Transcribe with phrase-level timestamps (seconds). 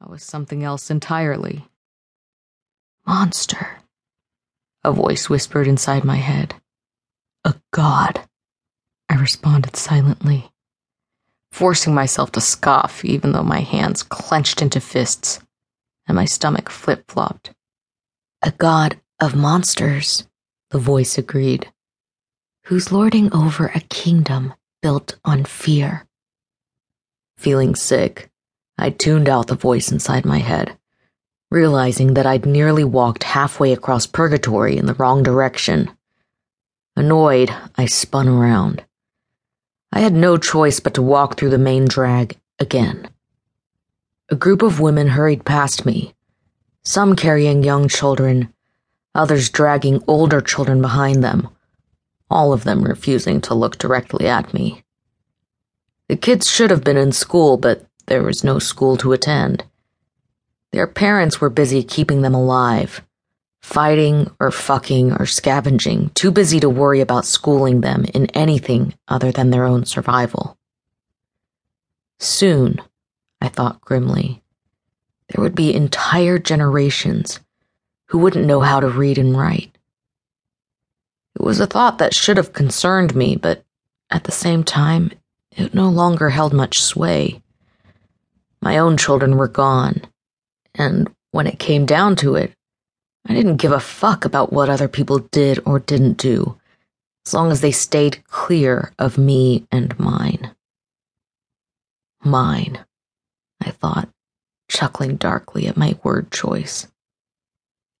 [0.00, 1.68] I was something else entirely.
[3.06, 3.80] Monster,
[4.82, 6.54] a voice whispered inside my head.
[7.44, 8.26] A god,
[9.10, 10.50] I responded silently,
[11.52, 15.40] forcing myself to scoff even though my hands clenched into fists
[16.06, 17.52] and my stomach flip flopped.
[18.40, 20.26] A god of monsters,
[20.70, 21.70] the voice agreed,
[22.64, 26.06] who's lording over a kingdom built on fear.
[27.36, 28.29] Feeling sick,
[28.80, 30.74] I tuned out the voice inside my head,
[31.50, 35.90] realizing that I'd nearly walked halfway across purgatory in the wrong direction.
[36.96, 38.82] Annoyed, I spun around.
[39.92, 43.10] I had no choice but to walk through the main drag again.
[44.30, 46.14] A group of women hurried past me,
[46.82, 48.50] some carrying young children,
[49.14, 51.48] others dragging older children behind them,
[52.30, 54.84] all of them refusing to look directly at me.
[56.08, 59.64] The kids should have been in school, but there was no school to attend.
[60.72, 63.02] Their parents were busy keeping them alive,
[63.62, 69.30] fighting or fucking or scavenging, too busy to worry about schooling them in anything other
[69.30, 70.58] than their own survival.
[72.18, 72.80] Soon,
[73.40, 74.42] I thought grimly,
[75.28, 77.38] there would be entire generations
[78.06, 79.78] who wouldn't know how to read and write.
[81.36, 83.64] It was a thought that should have concerned me, but
[84.10, 85.12] at the same time,
[85.52, 87.40] it no longer held much sway.
[88.62, 90.02] My own children were gone,
[90.74, 92.52] and when it came down to it,
[93.26, 96.58] I didn't give a fuck about what other people did or didn't do,
[97.26, 100.54] as long as they stayed clear of me and mine.
[102.22, 102.84] Mine,
[103.62, 104.08] I thought,
[104.68, 106.86] chuckling darkly at my word choice.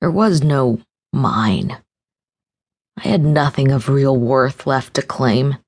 [0.00, 0.80] There was no
[1.12, 1.78] mine.
[2.96, 5.58] I had nothing of real worth left to claim.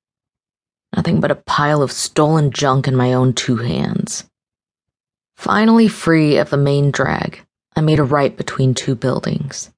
[0.95, 4.25] Nothing but a pile of stolen junk in my own two hands.
[5.41, 7.43] Finally free of the main drag,
[7.75, 9.71] I made a right between two buildings.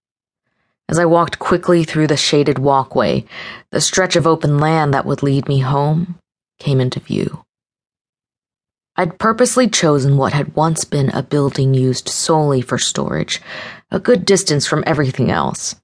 [0.89, 3.23] As I walked quickly through the shaded walkway,
[3.72, 6.19] the stretch of open land that would lead me home
[6.59, 7.46] came into view.
[8.97, 13.41] I'd purposely chosen what had once been a building used solely for storage,
[13.90, 15.80] a good distance from everything else.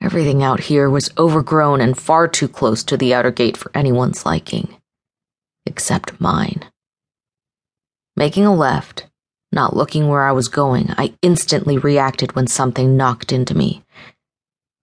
[0.00, 4.24] Everything out here was overgrown and far too close to the outer gate for anyone's
[4.24, 4.74] liking.
[5.66, 6.64] Except mine.
[8.18, 9.06] Making a left,
[9.52, 13.84] not looking where I was going, I instantly reacted when something knocked into me.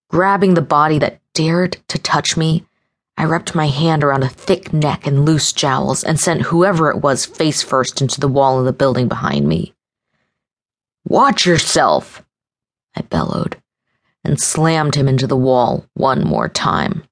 [0.07, 2.63] Grabbing the body that dared to touch me,
[3.17, 7.01] I wrapped my hand around a thick neck and loose jowls and sent whoever it
[7.01, 9.73] was face first into the wall of the building behind me.
[11.03, 12.23] Watch yourself!
[12.95, 13.57] I bellowed
[14.23, 17.03] and slammed him into the wall one more time.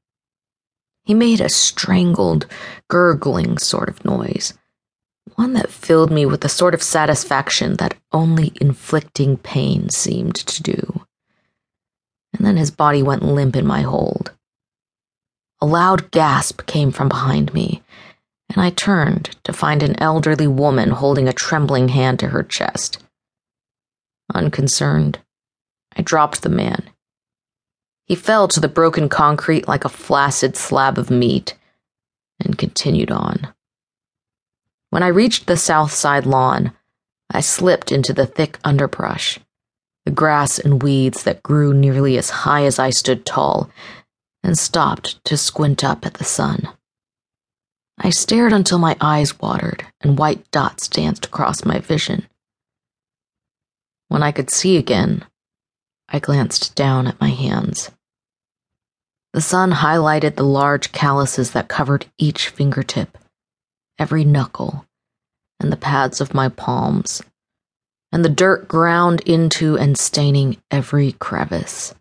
[1.04, 2.46] He made a strangled,
[2.88, 4.54] gurgling sort of noise
[5.42, 10.62] one that filled me with the sort of satisfaction that only inflicting pain seemed to
[10.62, 11.04] do.
[12.32, 14.34] And then his body went limp in my hold.
[15.60, 17.82] A loud gasp came from behind me,
[18.50, 23.04] and I turned to find an elderly woman holding a trembling hand to her chest.
[24.32, 25.18] Unconcerned,
[25.98, 26.84] I dropped the man.
[28.06, 31.58] He fell to the broken concrete like a flaccid slab of meat
[32.40, 33.52] and continued on.
[34.92, 36.74] When I reached the south side lawn,
[37.30, 39.40] I slipped into the thick underbrush,
[40.04, 43.70] the grass and weeds that grew nearly as high as I stood tall,
[44.44, 46.68] and stopped to squint up at the sun.
[47.98, 52.28] I stared until my eyes watered and white dots danced across my vision.
[54.10, 55.24] When I could see again,
[56.10, 57.92] I glanced down at my hands.
[59.32, 63.18] The sun highlighted the large calluses that covered each fingertip
[64.00, 64.86] every knuckle,
[65.60, 67.22] and the pads of my palms,
[68.12, 71.94] and the dirt ground into and staining every crevice.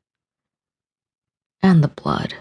[1.63, 2.35] And the blood.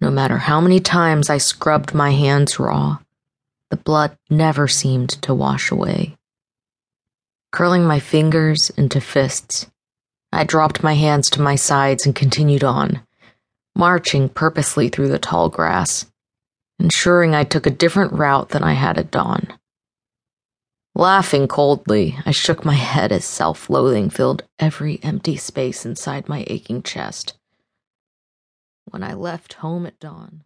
[0.00, 2.98] No matter how many times I scrubbed my hands raw,
[3.70, 6.18] the blood never seemed to wash away.
[7.52, 9.66] Curling my fingers into fists,
[10.32, 13.02] I dropped my hands to my sides and continued on,
[13.74, 16.11] marching purposely through the tall grass
[16.82, 19.46] ensuring I took a different route than I had at dawn.
[20.96, 26.44] Laughing coldly, I shook my head as self loathing filled every empty space inside my
[26.48, 27.38] aching chest.
[28.84, 30.42] When I left home at dawn,